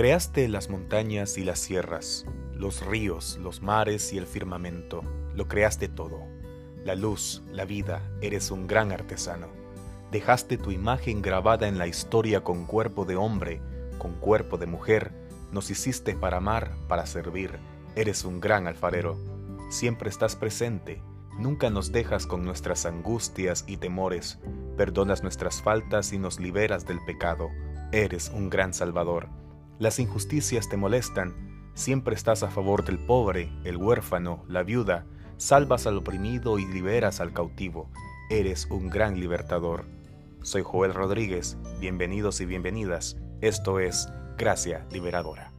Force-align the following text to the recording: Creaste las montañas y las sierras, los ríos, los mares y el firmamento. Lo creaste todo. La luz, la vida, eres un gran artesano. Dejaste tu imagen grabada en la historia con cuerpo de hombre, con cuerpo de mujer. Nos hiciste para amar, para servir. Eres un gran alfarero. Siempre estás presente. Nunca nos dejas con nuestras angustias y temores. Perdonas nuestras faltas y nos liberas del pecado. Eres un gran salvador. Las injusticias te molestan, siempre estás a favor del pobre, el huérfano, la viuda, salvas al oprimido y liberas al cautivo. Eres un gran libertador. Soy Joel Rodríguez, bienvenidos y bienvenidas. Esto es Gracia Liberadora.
Creaste 0.00 0.48
las 0.48 0.70
montañas 0.70 1.36
y 1.36 1.44
las 1.44 1.58
sierras, 1.58 2.24
los 2.54 2.86
ríos, 2.86 3.36
los 3.36 3.60
mares 3.60 4.14
y 4.14 4.16
el 4.16 4.24
firmamento. 4.26 5.02
Lo 5.34 5.46
creaste 5.46 5.88
todo. 5.88 6.22
La 6.86 6.94
luz, 6.94 7.42
la 7.52 7.66
vida, 7.66 8.00
eres 8.22 8.50
un 8.50 8.66
gran 8.66 8.92
artesano. 8.92 9.48
Dejaste 10.10 10.56
tu 10.56 10.70
imagen 10.70 11.20
grabada 11.20 11.68
en 11.68 11.76
la 11.76 11.86
historia 11.86 12.42
con 12.42 12.64
cuerpo 12.64 13.04
de 13.04 13.16
hombre, 13.16 13.60
con 13.98 14.14
cuerpo 14.14 14.56
de 14.56 14.64
mujer. 14.64 15.12
Nos 15.52 15.68
hiciste 15.70 16.14
para 16.14 16.38
amar, 16.38 16.72
para 16.88 17.04
servir. 17.04 17.58
Eres 17.94 18.24
un 18.24 18.40
gran 18.40 18.68
alfarero. 18.68 19.18
Siempre 19.68 20.08
estás 20.08 20.34
presente. 20.34 21.02
Nunca 21.38 21.68
nos 21.68 21.92
dejas 21.92 22.26
con 22.26 22.42
nuestras 22.42 22.86
angustias 22.86 23.64
y 23.66 23.76
temores. 23.76 24.38
Perdonas 24.78 25.22
nuestras 25.22 25.60
faltas 25.60 26.14
y 26.14 26.18
nos 26.18 26.40
liberas 26.40 26.86
del 26.86 27.00
pecado. 27.04 27.50
Eres 27.92 28.30
un 28.30 28.48
gran 28.48 28.72
salvador. 28.72 29.28
Las 29.80 29.98
injusticias 29.98 30.68
te 30.68 30.76
molestan, 30.76 31.72
siempre 31.72 32.14
estás 32.14 32.42
a 32.42 32.50
favor 32.50 32.84
del 32.84 32.98
pobre, 32.98 33.50
el 33.64 33.78
huérfano, 33.78 34.44
la 34.46 34.62
viuda, 34.62 35.06
salvas 35.38 35.86
al 35.86 35.96
oprimido 35.96 36.58
y 36.58 36.66
liberas 36.66 37.18
al 37.22 37.32
cautivo. 37.32 37.88
Eres 38.28 38.66
un 38.70 38.90
gran 38.90 39.18
libertador. 39.18 39.86
Soy 40.42 40.60
Joel 40.62 40.92
Rodríguez, 40.92 41.56
bienvenidos 41.80 42.42
y 42.42 42.44
bienvenidas. 42.44 43.16
Esto 43.40 43.80
es 43.80 44.06
Gracia 44.36 44.86
Liberadora. 44.90 45.50